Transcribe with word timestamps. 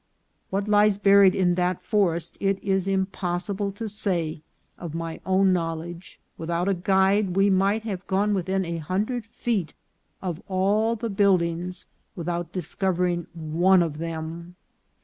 What 0.49 0.67
lies 0.67 0.97
buried 0.97 1.35
in 1.35 1.53
that 1.53 1.79
forest 1.83 2.35
it 2.39 2.57
is 2.63 2.87
impossible 2.87 3.71
to 3.73 3.87
say 3.87 4.41
of 4.79 4.95
my 4.95 5.21
own 5.27 5.53
knowledge; 5.53 6.19
without 6.39 6.67
a 6.67 6.73
guide, 6.73 7.35
we 7.35 7.51
might 7.51 7.83
have 7.83 8.07
gone 8.07 8.33
within 8.33 8.65
a 8.65 8.77
hundred 8.77 9.27
feet 9.27 9.75
of 10.19 10.41
all 10.47 10.95
the 10.95 11.11
buildings 11.11 11.85
without 12.15 12.51
dis 12.51 12.73
covering 12.73 13.27
one 13.35 13.83
of 13.83 13.99
them. 13.99 14.55